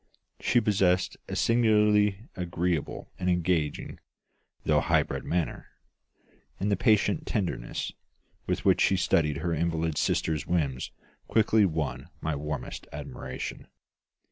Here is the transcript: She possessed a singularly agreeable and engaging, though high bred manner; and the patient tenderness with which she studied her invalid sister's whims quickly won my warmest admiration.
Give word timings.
She 0.39 0.59
possessed 0.59 1.15
a 1.27 1.35
singularly 1.35 2.27
agreeable 2.35 3.11
and 3.19 3.29
engaging, 3.29 3.99
though 4.65 4.79
high 4.79 5.03
bred 5.03 5.23
manner; 5.23 5.67
and 6.59 6.71
the 6.71 6.75
patient 6.75 7.27
tenderness 7.27 7.91
with 8.47 8.65
which 8.65 8.81
she 8.81 8.97
studied 8.97 9.37
her 9.37 9.53
invalid 9.53 9.99
sister's 9.99 10.47
whims 10.47 10.89
quickly 11.27 11.65
won 11.65 12.09
my 12.19 12.35
warmest 12.35 12.87
admiration. 12.91 13.67